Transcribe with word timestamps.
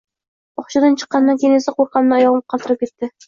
Bog`chadan 0.59 0.95
chiqqanimdan 1.01 1.39
keyin 1.43 1.57
esa 1.59 1.75
qo`rqqanimdan 1.77 2.19
oyog`im 2.23 2.43
qaltirab 2.55 2.81
ketdi 2.87 3.11